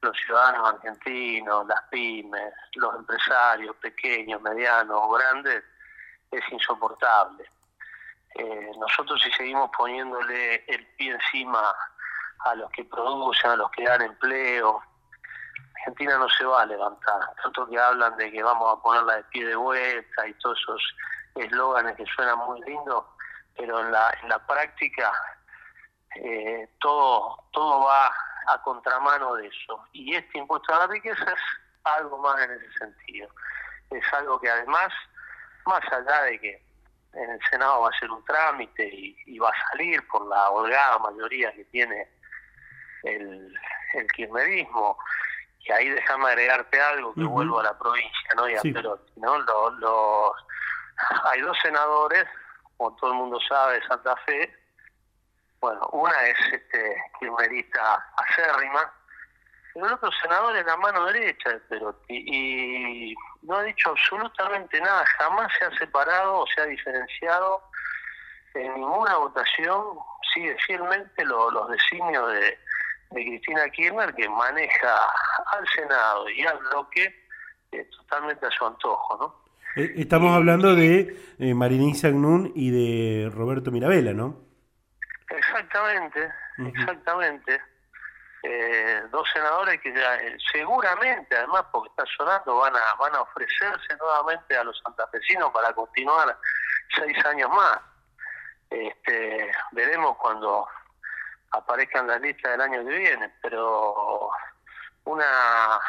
los 0.02 0.18
ciudadanos 0.18 0.74
argentinos, 0.74 1.68
las 1.68 1.82
pymes, 1.92 2.54
los 2.74 2.96
empresarios 2.96 3.76
pequeños, 3.76 4.42
medianos 4.42 4.98
o 5.00 5.12
grandes, 5.12 5.64
es 6.32 6.42
insoportable. 6.52 7.46
Eh, 8.34 8.72
nosotros 8.80 9.22
si 9.22 9.32
seguimos 9.34 9.70
poniéndole 9.78 10.64
el 10.68 10.88
pie 10.96 11.12
encima 11.12 11.72
a 12.46 12.56
los 12.56 12.72
que 12.72 12.84
producen, 12.86 13.52
a 13.52 13.56
los 13.58 13.70
que 13.70 13.84
dan 13.84 14.02
empleo, 14.02 14.82
Argentina 15.76 16.18
no 16.18 16.30
se 16.30 16.46
va 16.46 16.64
a 16.64 16.66
levantar. 16.66 17.20
Tanto 17.44 17.68
que 17.68 17.78
hablan 17.78 18.18
de 18.18 18.32
que 18.32 18.42
vamos 18.42 18.76
a 18.76 18.82
ponerla 18.82 19.18
de 19.18 19.24
pie 19.26 19.46
de 19.46 19.56
vuelta 19.56 20.28
y 20.28 20.34
todos 20.36 20.58
esos 20.60 20.96
eslóganes 21.36 21.96
que 21.96 22.06
suenan 22.08 22.40
muy 22.40 22.60
lindos, 22.62 23.06
pero 23.56 23.80
en 23.82 23.92
la, 23.92 24.12
en 24.24 24.30
la 24.30 24.40
práctica 24.48 25.12
eh, 26.16 26.68
todo, 26.80 27.44
todo 27.52 27.86
va 27.86 28.12
a 28.48 28.62
contramano 28.64 29.36
de 29.36 29.48
eso. 29.48 29.84
Y 29.94 30.16
este 30.16 30.40
impuesto 30.40 30.74
a 30.74 30.80
la 30.80 30.88
riqueza 30.88 31.24
es 31.24 31.42
algo 31.84 32.18
más 32.18 32.42
en 32.42 32.52
ese 32.52 32.72
sentido. 32.74 33.30
Es 33.90 34.14
algo 34.14 34.40
que 34.40 34.50
además, 34.50 34.92
más 35.66 35.82
allá 35.92 36.24
de 36.24 36.40
que 36.40 36.64
en 37.14 37.30
el 37.30 37.40
Senado 37.50 37.82
va 37.82 37.90
a 37.90 38.00
ser 38.00 38.10
un 38.10 38.24
trámite 38.26 38.90
y, 38.94 39.38
va 39.40 39.50
a 39.50 39.70
salir 39.72 40.06
por 40.08 40.26
la 40.28 40.50
holgada 40.50 41.00
mayoría 41.00 41.52
que 41.54 41.66
tiene 41.66 42.08
el, 43.04 43.54
el 43.94 44.08
kirchnerismo. 44.12 44.98
Y 45.60 45.72
ahí 45.72 45.90
déjame 45.90 46.30
agregarte 46.30 46.82
algo 46.82 47.14
que 47.14 47.24
vuelvo 47.24 47.60
a 47.60 47.64
la 47.64 47.78
provincia, 47.78 48.30
¿no? 48.36 48.50
Y 48.50 48.56
a 48.56 48.62
Perotti, 48.62 49.20
¿no? 49.20 49.38
Los, 49.40 50.34
hay 51.32 51.42
dos 51.42 51.58
senadores, 51.62 52.26
como 52.78 52.96
todo 52.96 53.12
el 53.12 53.18
mundo 53.18 53.40
sabe, 53.48 53.80
de 53.80 53.88
Santa 53.88 54.16
Fe. 54.26 54.61
Bueno, 55.62 55.88
una 55.92 56.28
es 56.28 56.38
este 56.54 56.96
kirchnerista 57.20 58.04
acérrima, 58.18 58.92
el 59.76 59.84
otro 59.84 60.10
senador 60.22 60.58
es 60.58 60.66
la 60.66 60.76
mano 60.78 61.06
derecha 61.06 61.52
de 61.52 61.60
Perotti 61.60 62.16
y 62.28 63.16
no 63.44 63.56
ha 63.56 63.64
dicho 63.64 63.92
absolutamente 63.92 64.82
nada, 64.82 65.06
jamás 65.20 65.52
se 65.58 65.66
ha 65.66 65.78
separado 65.78 66.40
o 66.40 66.48
se 66.48 66.62
ha 66.62 66.66
diferenciado 66.66 67.62
en 68.56 68.74
ninguna 68.74 69.18
votación, 69.18 69.82
sigue 70.34 70.58
fielmente 70.66 71.24
los 71.26 71.70
designios 71.70 72.34
de, 72.34 72.58
Cristina 73.12 73.70
Kirchner 73.70 74.14
que 74.16 74.28
maneja 74.30 74.96
al 75.52 75.68
Senado 75.76 76.30
y 76.30 76.42
al 76.44 76.58
bloque 76.60 77.14
eh, 77.74 77.90
totalmente 77.98 78.46
a 78.46 78.52
su 78.52 78.66
antojo, 78.66 79.18
¿no? 79.18 79.36
Eh, 79.76 79.94
estamos 79.98 80.34
hablando 80.34 80.76
de 80.76 81.18
eh, 81.38 81.54
Marinisa 81.54 82.10
y 82.56 82.72
de 82.72 83.30
Roberto 83.30 83.70
Mirabella, 83.70 84.14
¿no? 84.14 84.51
Exactamente, 85.32 86.32
exactamente 86.58 87.62
eh, 88.44 89.04
dos 89.12 89.28
senadores 89.34 89.80
que 89.82 89.90
eh, 89.90 90.38
seguramente, 90.52 91.36
además 91.36 91.64
porque 91.72 91.90
está 91.90 92.04
sonando, 92.18 92.58
van 92.58 92.76
a, 92.76 92.96
van 92.98 93.16
a 93.16 93.22
ofrecerse 93.22 93.96
nuevamente 94.00 94.58
a 94.58 94.64
los 94.64 94.80
santafesinos 94.84 95.52
para 95.52 95.72
continuar 95.74 96.36
seis 96.96 97.26
años 97.26 97.50
más. 97.52 97.80
Este, 98.70 99.52
veremos 99.74 100.18
cuando 100.18 100.68
aparezcan 101.52 102.08
las 102.08 102.20
listas 102.22 102.52
del 102.54 102.62
año 102.62 102.84
que 102.84 102.98
viene, 102.98 103.32
pero 103.44 104.32
una, 105.04 105.80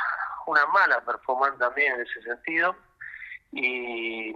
una 0.46 0.66
mala 0.66 1.00
performance 1.00 1.58
también 1.58 1.94
en 1.94 2.02
ese 2.02 2.22
sentido. 2.22 2.76
Y, 3.52 4.34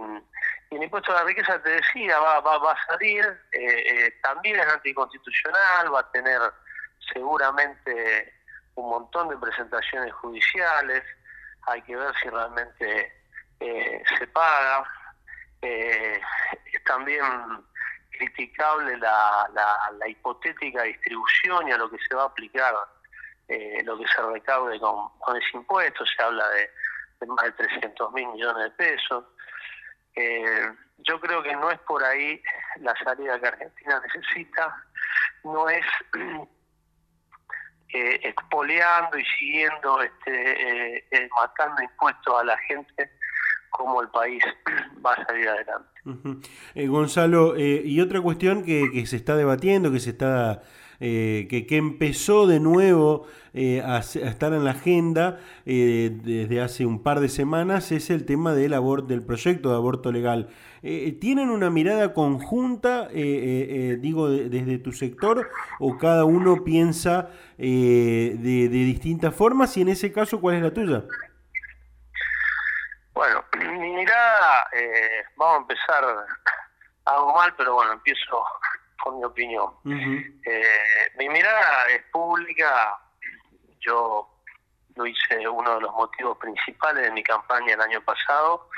y 0.69 0.75
el 0.75 0.83
impuesto 0.83 1.11
a 1.11 1.21
la 1.21 1.23
riqueza, 1.23 1.61
te 1.61 1.69
decía, 1.69 2.19
va, 2.19 2.39
va, 2.41 2.57
va 2.57 2.71
a 2.73 2.85
salir, 2.87 3.25
eh, 3.51 3.59
eh 3.61 4.19
también 4.21 4.59
es 4.59 4.67
anticonstitucional, 4.67 5.93
va 5.93 6.01
a 6.01 6.11
tener 6.11 6.41
seguramente 7.13 8.33
un 8.75 8.89
montón 8.89 9.29
de 9.29 9.37
presentaciones 9.37 10.13
judiciales, 10.13 11.03
hay 11.67 11.81
que 11.83 11.95
ver 11.95 12.13
si 12.21 12.29
realmente 12.29 13.13
eh, 13.59 14.03
se 14.17 14.27
paga. 14.27 14.83
Es 15.59 16.83
también 16.85 17.23
criticable 18.11 18.95
la, 18.97 19.49
la, 19.97 20.07
hipotética 20.07 20.83
distribución 20.83 21.67
y 21.67 21.71
a 21.71 21.77
lo 21.77 21.89
que 21.89 21.97
se 22.07 22.15
va 22.15 22.23
a 22.23 22.27
aplicar 22.27 22.73
lo 23.83 23.97
que 23.97 24.07
se 24.07 24.21
recaude 24.21 24.79
con, 24.79 25.37
ese 25.37 25.57
impuesto, 25.57 26.05
se 26.05 26.21
habla 26.21 26.47
de, 26.49 27.27
más 27.27 27.45
de 27.45 27.51
300 27.53 28.13
mil 28.13 28.27
millones 28.27 28.63
de 28.63 28.71
pesos. 28.71 29.23
Yo 30.97 31.19
creo 31.19 31.43
que 31.43 31.53
no 31.53 31.69
es 31.71 31.79
por 31.79 32.03
ahí 32.03 32.41
la 32.81 32.93
salida 33.03 33.39
que 33.39 33.47
Argentina 33.47 34.01
necesita, 34.01 34.75
no 35.43 35.69
es 35.69 35.85
eh, 37.93 38.19
expoliando 38.23 39.17
y 39.17 39.25
siguiendo, 39.39 40.01
este, 40.01 40.95
eh, 40.95 41.05
eh, 41.11 41.29
matando 41.35 41.81
impuestos 41.81 42.39
a 42.39 42.43
la 42.43 42.57
gente, 42.59 43.11
como 43.69 44.01
el 44.01 44.09
país 44.09 44.43
va 45.05 45.13
a 45.13 45.25
salir 45.25 45.47
adelante. 45.47 46.01
Eh, 46.75 46.87
Gonzalo, 46.87 47.57
y 47.57 47.99
otra 48.01 48.21
cuestión 48.21 48.63
que, 48.63 48.89
que, 48.91 49.05
se 49.05 49.17
está 49.17 49.35
debatiendo, 49.35 49.91
que 49.91 49.99
se 49.99 50.11
está 50.11 50.61
que, 50.99 51.65
que, 51.67 51.77
empezó 51.77 52.47
de 52.47 52.59
nuevo 52.59 53.27
a, 53.53 53.99
estar 53.99 54.53
en 54.53 54.63
la 54.63 54.71
agenda 54.71 55.39
desde 55.65 56.61
hace 56.61 56.85
un 56.85 57.03
par 57.03 57.19
de 57.19 57.29
semanas 57.29 57.91
es 57.91 58.09
el 58.09 58.25
tema 58.25 58.53
del 58.53 58.73
aborto, 58.73 59.07
del 59.07 59.23
proyecto 59.23 59.69
de 59.69 59.75
aborto 59.75 60.11
legal. 60.11 60.49
¿Tienen 60.81 61.49
una 61.49 61.69
mirada 61.69 62.13
conjunta, 62.13 63.07
digo, 63.09 64.29
desde 64.29 64.77
tu 64.79 64.91
sector, 64.91 65.49
o 65.79 65.97
cada 65.97 66.25
uno 66.25 66.63
piensa 66.63 67.29
de, 67.57 68.37
de, 68.39 68.69
distintas 68.69 69.35
formas? 69.35 69.75
Y 69.77 69.81
en 69.81 69.89
ese 69.89 70.11
caso, 70.11 70.39
¿cuál 70.39 70.55
es 70.55 70.61
la 70.63 70.73
tuya? 70.73 71.03
Bueno, 73.17 73.43
mi 73.57 73.95
mirada, 73.95 74.67
eh, 74.73 75.23
vamos 75.37 75.55
a 75.55 75.61
empezar, 75.61 76.05
algo 77.05 77.33
mal, 77.33 77.51
pero 77.57 77.73
bueno, 77.73 77.93
empiezo 77.93 78.45
con 79.07 79.19
mi 79.19 79.23
opinión. 79.23 79.71
eh, 79.85 81.11
mi 81.17 81.29
mirada 81.29 81.85
es 81.89 82.03
pública, 82.11 82.99
yo 83.79 84.27
lo 84.95 85.05
hice 85.05 85.47
uno 85.47 85.75
de 85.75 85.81
los 85.81 85.93
motivos 85.93 86.37
principales 86.37 87.03
de 87.03 87.11
mi 87.11 87.23
campaña 87.23 87.73
el 87.75 87.81
año 87.81 88.01
pasado, 88.01 88.69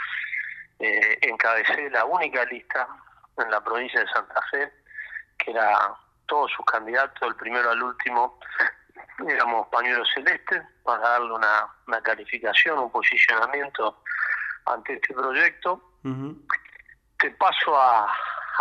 eh, 0.77 1.17
encabecé 1.21 1.89
la 1.89 2.05
única 2.05 2.45
lista 2.45 2.87
en 3.37 3.49
la 3.49 3.63
provincia 3.63 4.01
de 4.01 4.07
Santa 4.09 4.39
Fe, 4.51 4.71
que 5.39 5.51
era 5.51 5.95
todos 6.27 6.51
sus 6.51 6.65
candidatos, 6.65 7.27
el 7.27 7.35
primero 7.35 7.71
al 7.71 7.81
último, 7.81 8.39
éramos 9.27 9.67
pañuelos 9.69 10.07
celestes, 10.13 10.61
para 10.83 10.99
darle 11.01 11.33
una, 11.33 11.67
una 11.87 12.01
calificación, 12.01 12.77
un 12.77 12.91
posicionamiento 12.91 14.03
ante 14.65 14.93
este 14.93 15.13
proyecto. 15.13 15.81
Te 17.17 17.31
paso 17.31 17.75
a, 17.75 18.07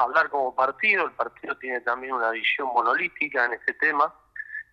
hablar 0.02 0.28
como 0.30 0.54
partido, 0.54 1.06
el 1.06 1.12
partido 1.12 1.56
tiene 1.56 1.80
también 1.80 2.14
una 2.14 2.30
visión 2.30 2.68
monolítica 2.68 3.44
en 3.44 3.54
este 3.54 3.74
tema, 3.74 4.12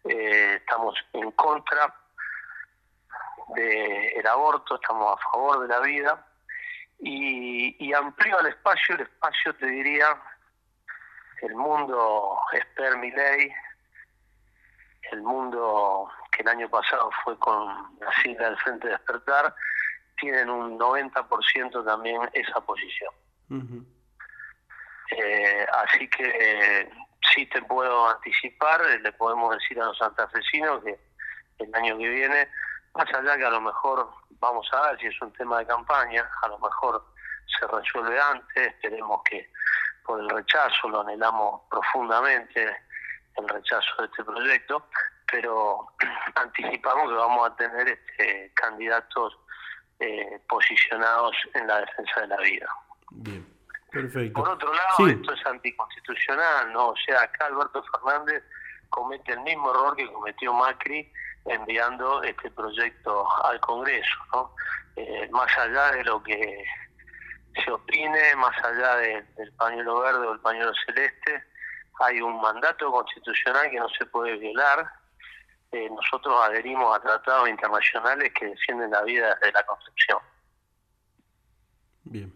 eh, 0.04 0.56
estamos 0.60 0.96
en 1.14 1.32
contra 1.32 1.94
del 3.56 4.28
aborto, 4.28 4.76
estamos 4.76 5.18
a 5.18 5.32
favor 5.32 5.62
de 5.62 5.68
la 5.68 5.80
vida 5.80 6.28
y, 7.00 7.76
y 7.86 7.94
amplío 7.94 8.40
el 8.40 8.48
espacio, 8.48 8.96
el 8.96 9.02
espacio 9.02 9.54
te 9.56 9.68
diría 9.68 10.20
el 11.42 11.56
mundo 11.56 12.40
Esper 12.54 12.98
ley 12.98 13.52
el 15.12 15.22
mundo 15.22 16.10
que 16.32 16.42
el 16.42 16.50
año 16.50 16.70
pasado 16.70 17.10
fue 17.24 17.38
con 17.38 17.68
la 18.00 18.12
sigla 18.22 18.50
del 18.50 18.58
Frente 18.58 18.88
Despertar, 18.88 19.54
tienen 20.20 20.50
un 20.50 20.80
90% 20.80 21.86
también 21.86 22.22
esa 22.34 22.62
posición. 22.62 23.14
Eh, 25.12 25.66
así 25.84 26.08
que 26.10 26.24
eh, 26.24 26.90
sí 27.34 27.46
te 27.48 27.62
puedo 27.64 28.10
anticipar, 28.10 28.82
le 29.02 29.12
podemos 29.14 29.56
decir 29.56 29.80
a 29.82 29.86
los 29.86 29.98
santafesinos 29.98 30.84
que 30.84 31.00
el 31.60 31.76
año 31.76 31.98
que 31.98 32.10
viene, 32.10 32.50
más 32.94 33.08
allá 33.14 33.38
que 33.38 33.46
a 33.46 33.50
lo 33.50 33.62
mejor 33.62 34.10
vamos 34.40 34.68
a 34.74 34.92
ver 34.92 35.00
si 35.00 35.08
es 35.08 35.22
un 35.22 35.32
tema 35.34 35.60
de 35.60 35.68
campaña, 35.68 36.30
a 36.44 36.48
lo 36.48 36.60
mejor 36.60 37.06
se 37.60 37.68
resuelve 37.68 38.20
antes, 38.20 38.68
esperemos 38.68 39.22
que 39.24 39.50
por 40.06 40.20
el 40.20 40.30
rechazo, 40.30 40.90
lo 40.90 41.02
anhelamos 41.02 41.62
profundamente, 41.70 42.78
el 43.38 43.50
rechazo 43.50 43.90
de 44.00 44.06
este 44.06 44.24
proyecto, 44.24 44.88
pero 45.32 45.88
anticipamos 46.36 47.10
que 47.10 47.16
vamos 47.16 47.50
a 47.50 47.56
tener 47.56 47.88
este, 47.88 48.52
candidatos 48.54 49.38
eh, 50.00 50.40
posicionados 50.48 51.36
en 51.54 51.68
la 51.68 51.80
defensa 51.80 52.22
de 52.22 52.28
la 52.28 52.38
vida. 52.38 52.68
Bien, 53.12 53.55
perfecto. 53.96 54.42
Por 54.42 54.50
otro 54.50 54.74
lado, 54.74 55.08
esto 55.08 55.34
es 55.34 55.46
anticonstitucional, 55.46 56.74
¿no? 56.74 56.90
O 56.90 56.96
sea, 56.98 57.22
acá 57.22 57.46
Alberto 57.46 57.84
Fernández 57.84 58.44
comete 58.90 59.34
el 59.34 59.40
mismo 59.42 59.72
error 59.72 59.96
que 59.96 60.12
cometió 60.12 60.54
Macri 60.54 61.12
enviando 61.46 62.22
este 62.24 62.52
proyecto 62.52 63.26
al 63.46 63.60
Congreso, 63.62 64.16
¿no? 64.34 64.56
Eh, 64.96 65.30
más 65.32 65.50
allá 65.58 65.92
de 65.92 66.04
lo 66.04 66.22
que 66.24 66.66
se 67.64 67.72
opine, 67.72 68.36
más 68.36 68.58
allá 68.64 68.96
del 68.98 69.54
pañuelo 69.58 70.02
verde 70.02 70.28
o 70.28 70.34
el 70.34 70.40
pañuelo 70.40 70.74
celeste, 70.86 71.44
hay 72.00 72.20
un 72.20 72.42
mandato 72.42 72.92
constitucional 72.92 73.70
que 73.70 73.80
no 73.80 73.90
se 73.90 74.06
puede 74.08 74.38
violar. 74.38 74.86
Eh, 75.72 75.90
nosotros 75.90 76.36
adherimos 76.44 76.96
a 76.96 77.02
tratados 77.02 77.50
internacionales 77.50 78.32
que 78.34 78.48
defienden 78.48 78.92
la 78.92 79.02
vida 79.04 79.36
desde 79.36 79.54
la 79.54 79.64
construcción. 79.66 80.20
Bien, 82.04 82.34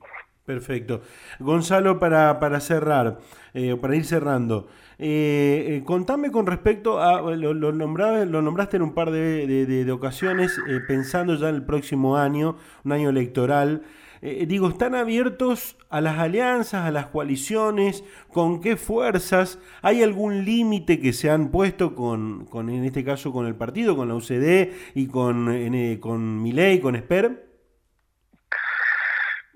perfecto. 0.50 1.02
Gonzalo, 1.40 2.00
para, 2.00 2.40
para 2.40 2.60
cerrar, 2.60 3.20
eh, 3.54 3.76
para 3.80 3.96
ir 3.96 4.04
cerrando, 4.04 4.68
eh, 4.98 5.78
eh, 5.78 5.84
contame 5.86 6.32
con 6.32 6.48
respecto 6.48 7.00
a, 7.00 7.22
lo, 7.36 7.54
lo, 7.54 7.72
nombraste 7.72 8.78
en 8.78 8.82
un 8.82 8.96
par 8.96 9.12
de, 9.12 9.46
de, 9.68 9.92
ocasiones, 9.92 10.60
pensando 10.88 11.36
ya 11.36 11.50
en 11.50 11.56
el 11.56 11.64
próximo 11.64 12.18
año, 12.18 12.58
un 12.84 12.92
año 12.92 13.12
electoral. 13.12 13.84
Digo, 14.22 14.68
¿están 14.68 14.96
abiertos 14.96 15.78
a 15.90 16.02
las 16.02 16.18
alianzas, 16.18 16.86
a 16.86 16.92
las 16.92 17.06
coaliciones? 17.06 18.04
¿Con 18.34 18.60
qué 18.60 18.76
fuerzas? 18.76 19.60
¿Hay 19.84 20.02
algún 20.02 20.46
límite 20.46 21.00
que 21.00 21.14
se 21.14 21.30
han 21.30 21.52
puesto 21.52 21.94
con, 21.96 22.46
con, 22.46 22.70
en 22.70 22.84
este 22.86 23.04
caso, 23.04 23.32
con 23.32 23.46
el 23.46 23.56
partido, 23.56 23.96
con 23.96 24.08
la 24.08 24.16
UCD 24.16 24.74
y 24.96 25.08
con, 25.08 25.48
eh, 25.54 26.00
con 26.02 26.42
Miley, 26.42 26.80
con 26.82 26.96
Esper? 26.96 27.49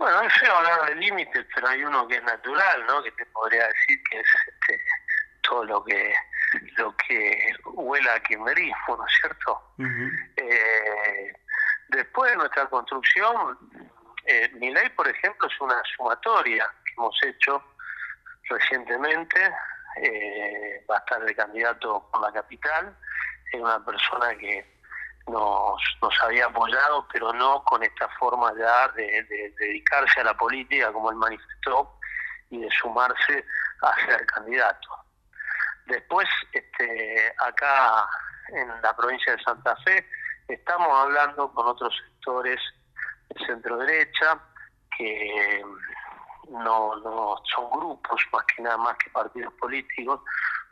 Bueno, 0.04 0.22
es 0.24 0.34
feo 0.34 0.54
hablar 0.54 0.90
de 0.90 0.96
límites, 0.96 1.46
pero 1.56 1.66
hay 1.66 1.82
uno 1.82 2.06
que 2.06 2.16
es 2.18 2.24
natural, 2.24 2.86
¿no? 2.88 3.02
Que 3.04 3.12
te 3.14 3.26
podría 3.28 3.66
decir 3.70 4.04
que 4.12 4.20
es 4.20 4.28
este, 4.48 4.82
todo 5.44 5.64
lo 5.64 5.82
que 5.86 6.14
lo 6.76 6.94
que 6.98 7.54
huela 7.64 8.16
a 8.16 8.20
quimerismo, 8.20 8.98
¿no 8.98 9.08
es 9.08 9.14
cierto? 9.22 9.62
Uh 9.78 9.84
-huh. 9.84 10.34
eh, 10.36 11.34
después 11.88 12.32
de 12.32 12.38
nuestra 12.38 12.66
construcción, 12.66 13.58
eh, 14.26 14.52
mi 14.56 14.74
ley, 14.74 14.90
por 14.90 15.08
ejemplo, 15.08 15.48
es 15.48 15.62
una 15.62 15.82
sumatoria 15.96 16.70
que 16.84 16.92
hemos 16.98 17.18
hecho 17.24 17.64
recientemente. 18.50 19.40
Eh, 20.02 20.86
va 20.92 20.98
a 20.98 21.00
estar 21.00 21.24
de 21.24 21.34
candidato 21.34 22.10
por 22.12 22.22
la 22.22 22.34
capital. 22.34 22.94
Es 23.54 23.62
una 23.62 23.80
persona 23.86 24.36
que 24.36 24.73
nos, 25.28 25.82
nos 26.02 26.24
había 26.24 26.46
apoyado, 26.46 27.08
pero 27.12 27.32
no 27.34 27.64
con 27.64 27.84
esta 27.84 28.08
forma 28.20 28.54
ya 28.58 28.88
de, 28.90 29.04
de, 29.04 29.24
de 29.24 29.54
dedicarse 29.58 30.22
a 30.22 30.26
la 30.26 30.34
política, 30.36 30.92
como 30.92 31.10
él 31.10 31.16
manifestó, 31.18 31.98
y 32.50 32.60
de 32.60 32.70
sumarse 32.72 33.46
a 33.82 34.06
ser 34.06 34.26
candidato. 34.28 34.90
Después, 35.86 36.28
este, 36.52 37.34
acá 37.40 38.08
en 38.50 38.82
la 38.82 38.96
provincia 38.96 39.36
de 39.36 39.44
Santa 39.44 39.76
Fe, 39.78 40.08
estamos 40.48 40.88
hablando 41.00 41.52
con 41.54 41.68
otros 41.68 41.94
sectores 41.96 42.60
centro 43.48 43.78
derecha 43.78 44.40
que 44.98 45.64
no 46.50 47.02
son 47.54 47.70
grupos 47.72 48.22
más 48.32 48.46
que 48.46 48.62
nada 48.62 48.78
más 48.78 48.96
que 48.98 49.10
partidos 49.10 49.54
políticos 49.56 50.22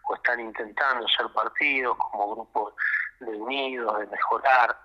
o 0.04 0.16
están 0.16 0.40
intentando 0.40 1.08
ser 1.08 1.28
partidos 1.34 1.98
como 1.98 2.36
grupos 2.36 2.74
de 3.22 3.38
unidos, 3.38 4.00
de 4.00 4.08
mejorar, 4.08 4.78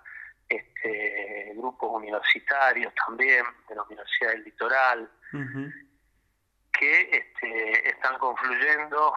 este, 0.49 1.51
grupos 1.55 1.89
universitarios 1.91 2.93
también, 3.05 3.45
de 3.67 3.75
la 3.75 3.83
Universidad 3.83 4.31
del 4.31 4.43
Litoral, 4.43 5.11
uh 5.33 5.37
-huh. 5.37 5.73
que 6.71 7.01
este, 7.11 7.89
están 7.89 8.17
confluyendo 8.17 9.13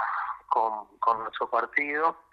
con, 0.49 0.99
con 0.99 1.19
nuestro 1.21 1.49
partido 1.49 2.25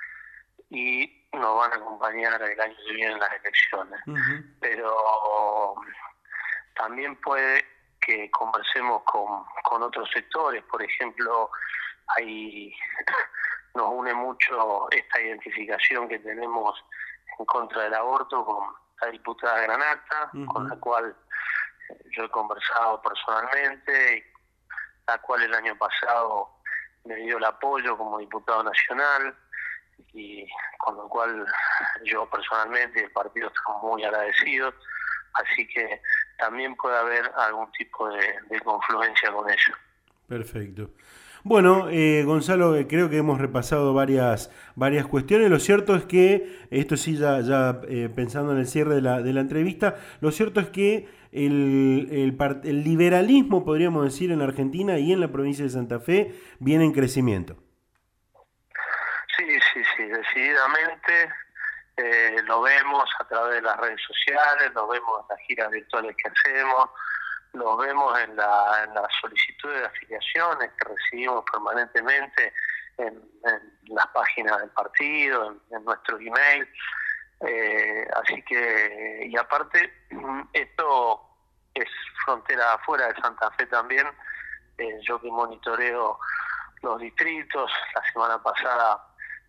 y 0.70 1.28
nos 1.34 1.58
van 1.60 1.74
a 1.74 1.76
acompañar 1.76 2.42
el 2.42 2.60
año 2.60 2.76
que 2.76 2.94
viene 2.94 3.14
en 3.14 3.20
las 3.20 3.34
elecciones. 3.34 4.00
Uh 4.08 4.14
-huh. 4.16 4.56
Pero 4.60 5.76
también 6.76 7.16
puede 7.18 7.66
que 8.02 8.32
conversemos 8.32 9.04
con, 9.04 9.46
con 9.64 9.84
otros 9.84 10.10
sectores, 10.12 10.64
por 10.64 10.82
ejemplo, 10.82 11.52
hay 12.16 12.74
nos 13.78 13.90
une 13.92 14.14
mucho 14.14 14.90
esta 14.92 15.22
identificación 15.22 16.10
que 16.10 16.20
tenemos 16.20 16.84
en 17.38 17.46
contra 17.46 17.84
del 17.84 17.94
aborto 17.94 18.44
con 18.44 18.74
la 19.02 19.08
diputada 19.10 19.62
Granata, 19.62 20.30
uh 20.34 20.38
-huh. 20.38 20.48
con 20.48 20.68
la 20.68 20.76
cual 20.78 21.16
yo 22.12 22.24
he 22.26 22.30
conversado 22.30 23.02
personalmente, 23.02 24.26
la 25.08 25.18
cual 25.20 25.44
el 25.44 25.54
año 25.54 25.76
pasado 25.78 26.50
me 27.06 27.16
dio 27.16 27.38
el 27.38 27.46
apoyo 27.46 27.96
como 27.98 28.18
diputado 28.18 28.64
nacional 28.64 29.36
y 30.14 30.48
con 30.80 30.96
lo 30.96 31.08
cual 31.08 31.46
yo 32.04 32.30
personalmente 32.30 33.00
y 33.00 33.04
el 33.04 33.12
partido 33.12 33.48
estamos 33.48 33.84
muy 33.84 34.04
agradecidos, 34.04 34.74
así 35.34 35.68
que 35.68 36.02
también 36.40 36.76
puede 36.76 36.98
haber 36.98 37.32
algún 37.38 37.72
tipo 37.74 38.10
de, 38.10 38.26
de 38.50 38.60
confluencia 38.62 39.32
con 39.32 39.50
ello. 39.50 39.74
Perfecto. 40.28 40.90
Bueno, 41.48 41.88
eh, 41.90 42.24
Gonzalo, 42.26 42.76
eh, 42.76 42.88
creo 42.90 43.10
que 43.10 43.16
hemos 43.16 43.40
repasado 43.40 43.94
varias, 43.94 44.52
varias 44.76 45.08
cuestiones. 45.08 45.50
Lo 45.50 45.60
cierto 45.60 45.96
es 45.96 46.04
que, 46.04 46.68
esto 46.72 46.98
sí, 46.98 47.16
ya, 47.16 47.40
ya 47.40 47.80
eh, 47.88 48.10
pensando 48.14 48.52
en 48.52 48.58
el 48.58 48.68
cierre 48.68 48.96
de 48.96 49.02
la, 49.02 49.22
de 49.22 49.32
la 49.32 49.40
entrevista, 49.40 49.96
lo 50.20 50.32
cierto 50.32 50.60
es 50.60 50.68
que 50.68 51.08
el, 51.32 52.36
el, 52.66 52.84
liberalismo, 52.84 53.64
podríamos 53.64 54.04
decir, 54.04 54.30
en 54.34 54.42
Argentina 54.42 55.00
y 55.00 55.14
en 55.14 55.22
la 55.22 55.30
provincia 55.30 55.64
de 55.64 55.70
Santa 55.70 56.02
Fe 56.02 56.34
viene 56.60 56.84
en 56.84 56.92
crecimiento. 56.92 57.56
Sí, 59.38 59.46
sí, 59.74 59.82
sí, 59.96 60.04
decididamente. 60.04 61.30
Eh, 61.96 62.42
lo 62.44 62.62
vemos 62.62 63.10
a 63.20 63.24
través 63.26 63.56
de 63.56 63.62
las 63.62 63.78
redes 63.78 64.02
sociales, 64.06 64.74
lo 64.76 64.86
vemos 64.90 65.22
en 65.22 65.28
las 65.30 65.48
giras 65.48 65.72
virtuales 65.72 66.14
que 66.22 66.30
hacemos, 66.30 66.90
lo 67.54 67.78
vemos 67.78 68.20
en 68.20 68.36
la, 68.36 68.84
en 68.84 68.94
la 68.94 69.08
solicitud 69.22 69.74
de 69.74 69.86
afiliaciones 69.86 70.72
que 70.78 70.90
recibimos 70.90 71.44
permanentemente 71.52 72.54
en, 72.98 73.22
las 73.88 74.08
páginas 74.08 74.60
del 74.60 74.70
partido, 74.72 75.52
en, 75.52 75.76
en 75.76 75.86
nuestro 75.86 76.20
email. 76.20 76.68
Eh, 77.42 78.08
así 78.16 78.42
que, 78.44 79.28
y 79.30 79.38
aparte, 79.38 79.94
esto 80.54 81.22
es 81.74 81.88
frontera 82.26 82.74
afuera 82.74 83.08
de 83.08 83.22
Santa 83.22 83.52
Fe 83.52 83.66
también, 83.68 84.08
eh, 84.78 85.00
yo 85.02 85.20
que 85.22 85.30
monitoreo 85.30 86.20
los 86.82 87.00
distritos, 87.00 87.72
la 87.96 88.12
semana 88.12 88.42
pasada 88.42 89.04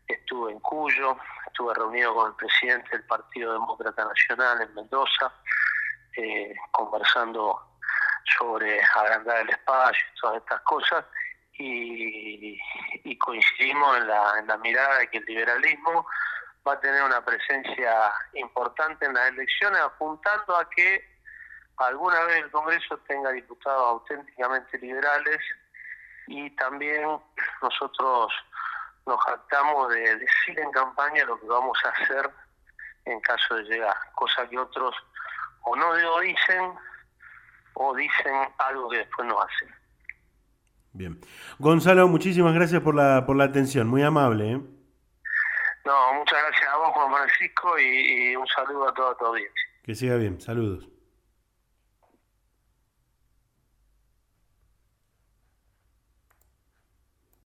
estuve 0.07 0.53
en 0.53 0.61
Cuyo, 0.61 1.17
estuve 1.47 1.75
reunido 1.75 2.15
con 2.15 2.29
el 2.29 2.37
presidente 2.37 2.91
del 2.91 3.05
Partido 3.05 3.53
Demócrata 3.53 4.05
Nacional 4.05 4.63
en 4.63 4.75
Mendoza, 4.75 5.33
eh, 6.17 6.55
conversando 6.73 7.68
sobre 8.39 8.81
agrandar 8.95 9.41
el 9.41 9.51
espacio 9.51 10.07
y 10.13 10.21
todas 10.21 10.37
estas 10.39 10.61
cosas, 10.63 11.05
y, 11.61 12.59
coincidimos 13.19 13.97
en 13.99 14.07
la, 14.07 14.39
en 14.39 14.47
la 14.47 14.57
mirada 14.59 14.99
de 14.99 15.11
que 15.11 15.19
el 15.19 15.25
liberalismo 15.25 16.07
va 16.67 16.75
a 16.75 16.81
tener 16.81 17.03
una 17.03 17.25
presencia 17.25 18.13
importante 18.35 19.07
en 19.07 19.15
las 19.15 19.29
elecciones, 19.31 19.81
apuntando 19.81 20.57
a 20.57 20.69
que 20.71 21.05
alguna 21.79 22.23
vez 22.25 22.45
el 22.45 22.51
Congreso 22.51 22.99
tenga 23.09 23.31
diputados 23.31 23.83
auténticamente 23.83 24.79
liberales 24.79 25.39
y 26.27 26.51
también 26.57 27.19
nosotros 27.63 28.33
nos 29.07 29.21
jactamos 29.25 29.89
de 29.91 30.17
decir 30.17 30.61
en 30.61 30.71
campaña 30.71 31.25
lo 31.25 31.41
que 31.41 31.47
vamos 31.47 31.79
a 31.85 31.89
hacer 31.89 32.31
en 33.07 33.21
caso 33.21 33.55
de 33.57 33.63
llegar, 33.65 33.97
cosa 34.15 34.47
que 34.49 34.59
otros 34.59 34.95
o 35.63 35.75
no 35.75 35.95
dicen 36.21 36.75
o 37.79 37.95
dicen 37.95 38.35
algo 38.59 38.89
que 38.91 38.99
después 38.99 39.27
no 39.29 39.41
hacen. 39.41 39.69
Bien. 40.93 41.21
Gonzalo, 41.59 42.09
muchísimas 42.09 42.55
gracias 42.55 42.83
por 42.83 42.95
la, 42.95 43.25
por 43.25 43.37
la 43.37 43.45
atención, 43.45 43.87
muy 43.89 44.03
amable. 44.03 44.53
¿eh? 44.53 44.61
No, 45.85 46.15
muchas 46.15 46.39
gracias 46.43 46.69
a 46.69 46.77
vos, 46.77 46.89
Juan 46.93 47.13
Francisco, 47.15 47.79
y, 47.79 48.31
y 48.33 48.37
un 48.37 48.47
saludo 48.49 48.89
a 48.89 48.95
toda 48.95 49.17
tu 49.17 49.27
audiencia. 49.27 49.63
Que 49.85 49.95
siga 49.95 50.17
bien, 50.17 50.41
saludos. 50.41 50.89